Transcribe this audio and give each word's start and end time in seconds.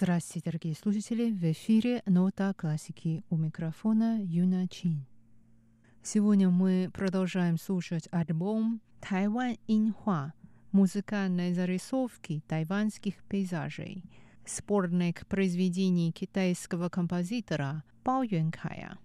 Здравствуйте, 0.00 0.50
дорогие 0.52 0.76
слушатели! 0.76 1.32
В 1.32 1.42
эфире 1.50 2.04
«Нота 2.06 2.54
классики» 2.54 3.24
у 3.30 3.36
микрофона 3.36 4.20
Юна 4.22 4.68
Чин. 4.68 5.04
Сегодня 6.04 6.50
мы 6.50 6.88
продолжаем 6.94 7.58
слушать 7.58 8.06
альбом 8.12 8.80
«Тайвань 9.00 9.56
Инхуа» 9.66 10.34
музыкальной 10.70 11.52
зарисовки 11.52 12.44
тайваньских 12.46 13.16
пейзажей, 13.24 14.04
сборник 14.46 15.26
произведений 15.26 16.12
китайского 16.12 16.90
композитора 16.90 17.82
Бао 18.04 18.22
Юнкая. 18.22 18.98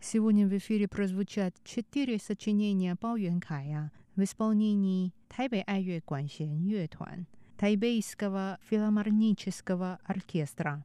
Сегодня 0.00 0.48
в 0.48 0.56
эфире 0.56 0.88
прозвучат 0.88 1.54
четыре 1.64 2.16
сочинения 2.18 2.96
Бао 2.98 3.16
Юнкая 3.16 3.92
в 4.16 4.22
исполнении 4.22 5.12
Тайбэй 5.28 5.64
Айюэ 5.66 5.98
Гуанxian 5.98 6.62
Юэтуан– 6.62 7.26
Тайбейского 7.56 8.58
филармонического 8.68 9.98
оркестра. 10.04 10.84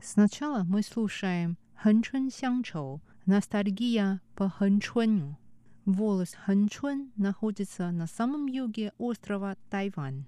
Сначала 0.00 0.64
мы 0.64 0.82
слушаем 0.82 1.58
«Хэнчун 1.76 2.30
Сянчоу»– 2.30 3.00
«Ностальгия 3.26 4.20
по 4.34 4.48
Хэнчуну». 4.48 5.38
Волос 5.84 6.34
Хэнчун 6.44 7.12
находится 7.16 7.90
на 7.90 8.06
самом 8.06 8.46
юге 8.46 8.92
острова 8.98 9.56
Тайвань. 9.70 10.24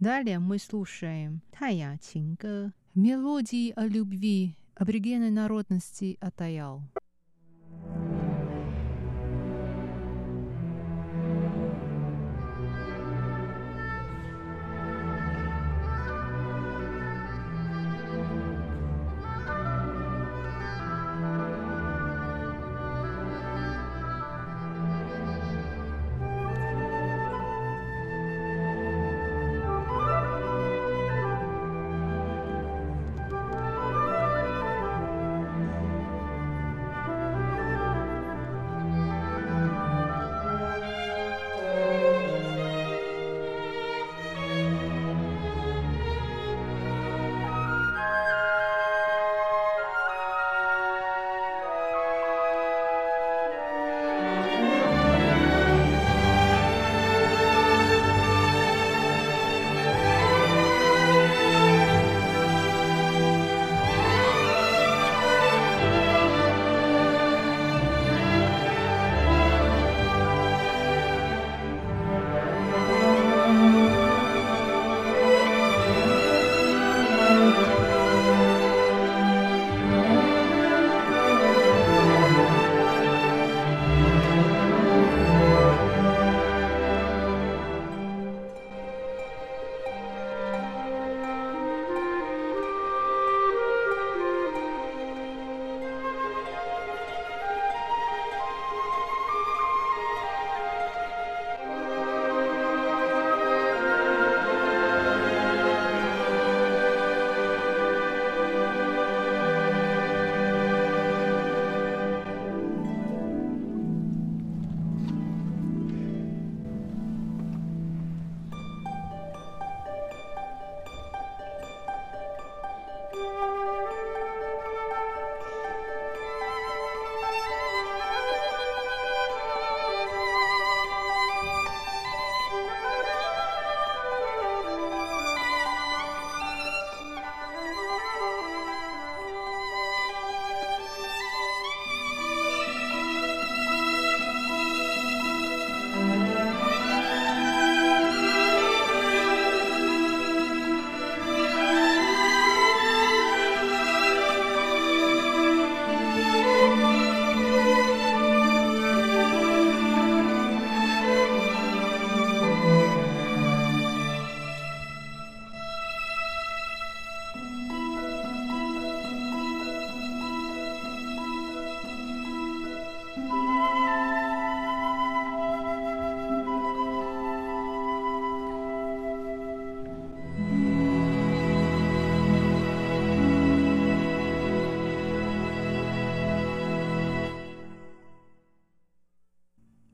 Далее 0.00 0.38
мы 0.38 0.58
слушаем 0.58 1.42
«Тая 1.50 1.98
Чинга» 1.98 2.72
мелодии 2.94 3.74
о 3.76 3.86
любви 3.86 4.56
аборигенной 4.74 5.30
народности 5.30 6.16
Атаял. 6.22 6.80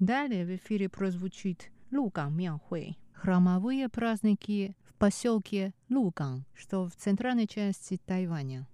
Далее 0.07 0.45
в 0.45 0.55
эфире 0.55 0.89
прозвучит 0.89 1.73
Луган 1.91 2.33
Мяохуэй. 2.37 2.97
Храмовые 3.13 3.89
праздники 3.89 4.77
в 4.85 4.95
поселке 4.95 5.75
Луган, 5.91 6.45
что 6.55 6.87
в 6.87 6.95
центральной 6.95 7.49
части 7.49 7.99
Тайваня. 8.07 8.69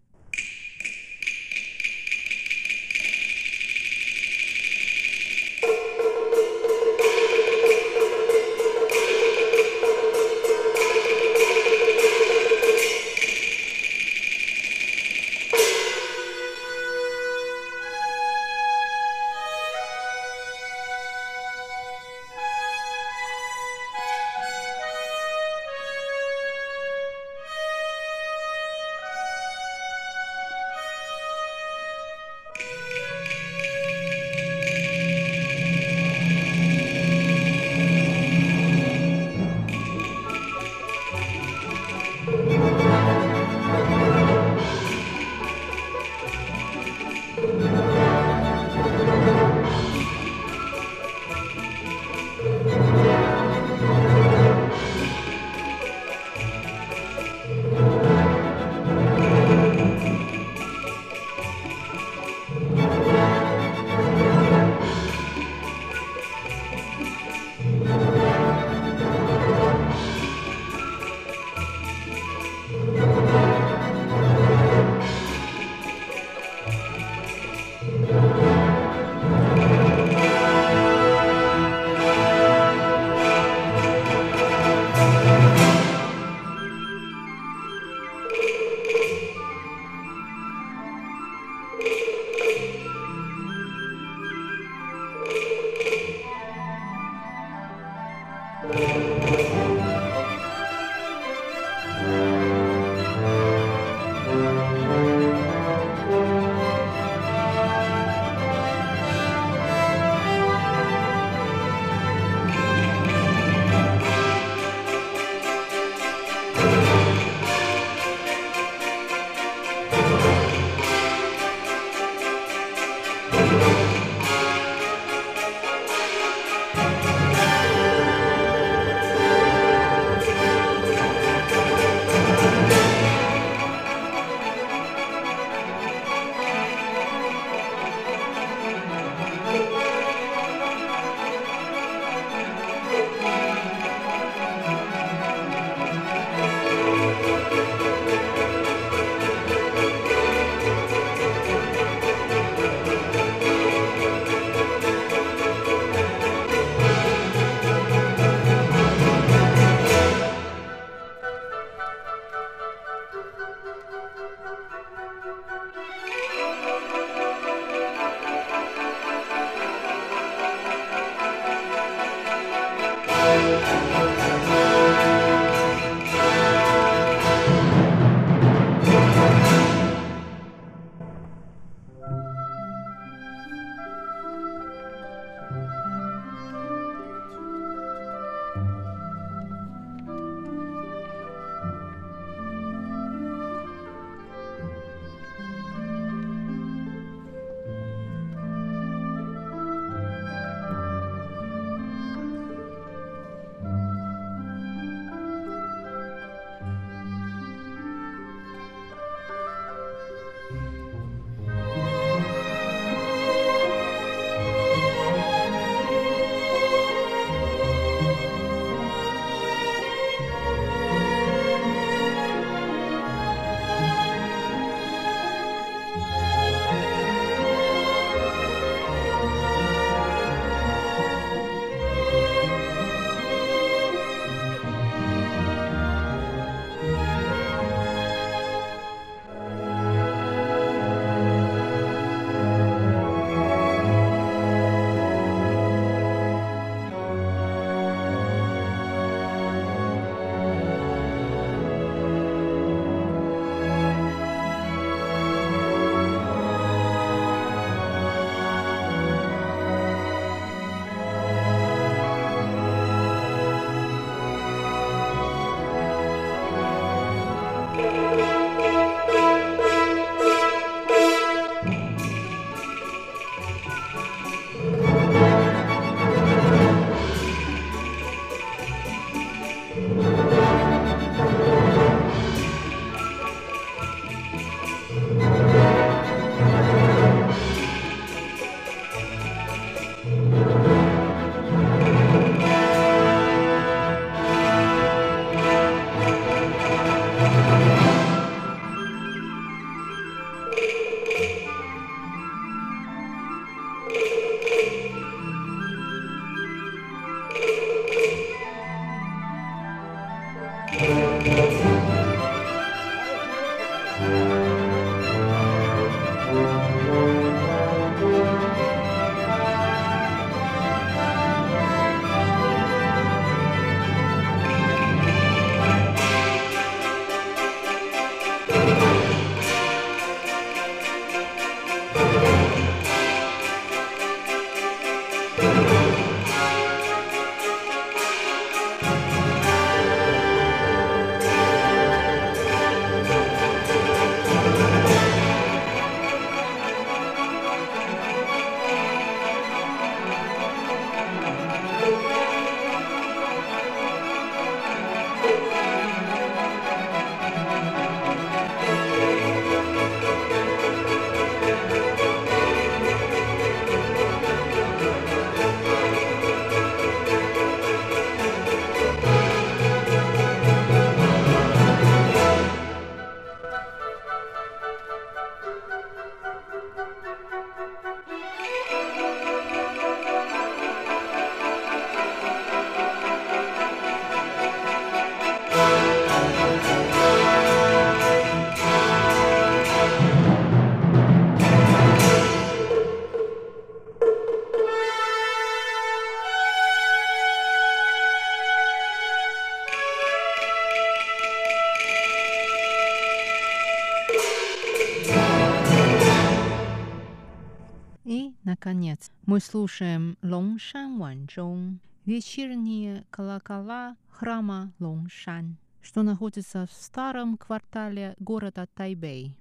мы 409.32 409.40
слушаем 409.40 410.18
Лонгшан 410.20 410.98
Ванчжоу, 410.98 411.78
вечерние 412.04 413.06
колокола 413.08 413.96
храма 414.10 414.74
Лонгшан, 414.78 415.56
что 415.80 416.02
находится 416.02 416.66
в 416.66 416.72
старом 416.72 417.38
квартале 417.38 418.14
города 418.18 418.68
Тайбэй. 418.74 419.34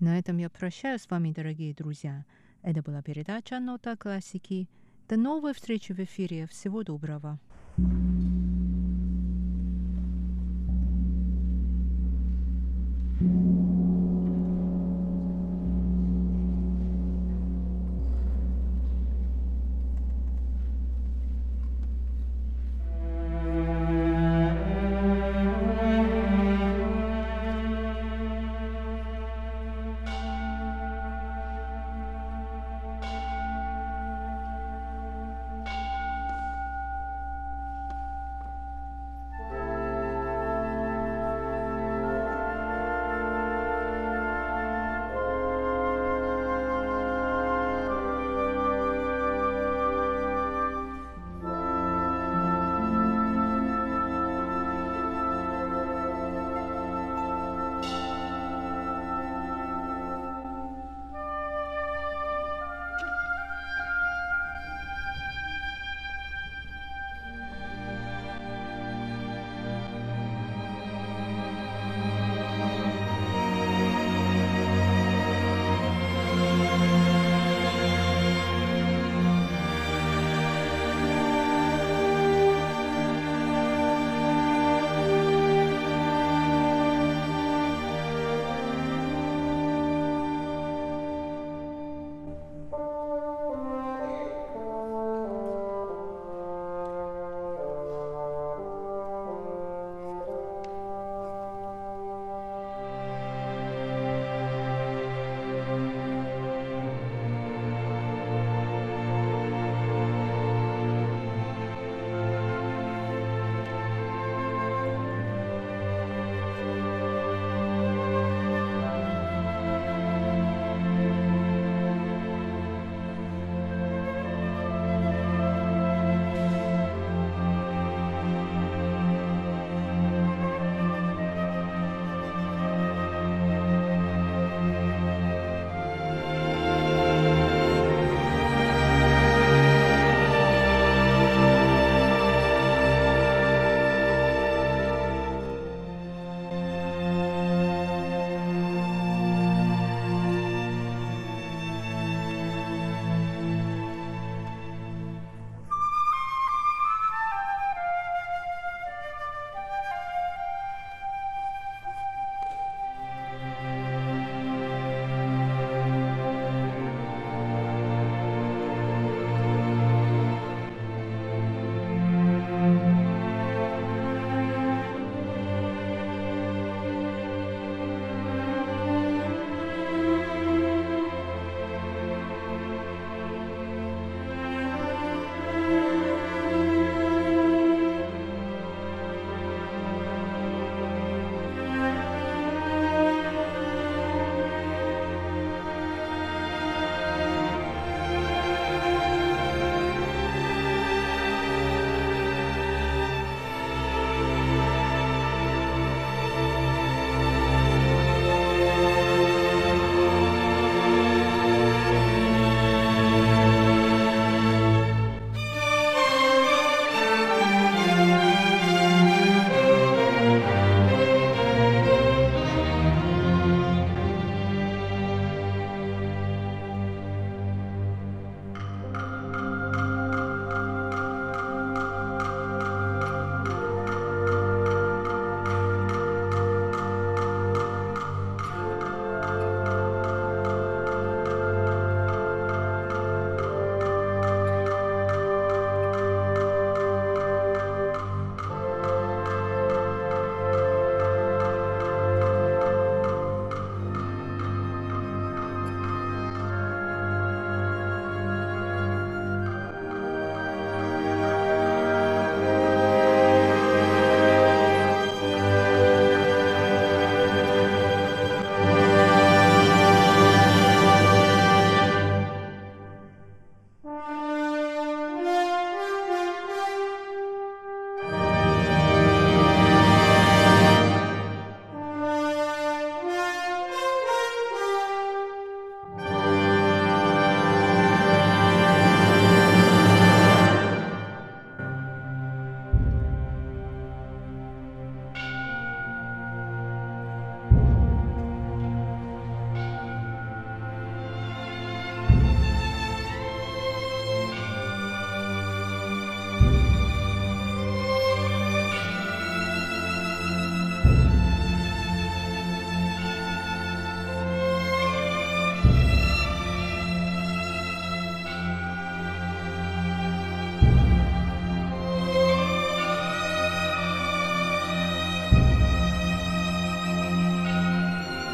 На 0.00 0.18
этом 0.18 0.38
я 0.38 0.50
прощаюсь 0.50 1.02
с 1.02 1.08
вами, 1.08 1.30
дорогие 1.30 1.72
друзья. 1.72 2.24
Это 2.62 2.82
была 2.82 3.00
передача 3.00 3.60
«Нота 3.60 3.96
классики». 3.96 4.68
До 5.08 5.16
новой 5.16 5.54
встречи 5.54 5.92
в 5.92 6.00
эфире. 6.00 6.48
Всего 6.48 6.82
доброго. 6.82 7.38